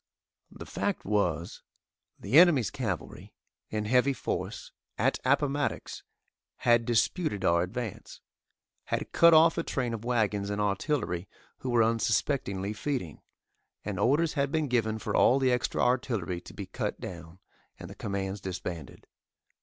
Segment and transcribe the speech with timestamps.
[0.49, 1.61] The fact was,
[2.19, 3.35] the enemy's cavalry,
[3.69, 6.01] in heavy force, at Appomattox,
[6.55, 8.19] had disputed our advance
[8.85, 11.29] had cut off a train of wagons and artillery
[11.59, 13.21] who were unsuspectingly feeding,
[13.85, 17.37] and orders had been given for all the extra artillery to be cut down,
[17.77, 19.05] and the commands disbanded.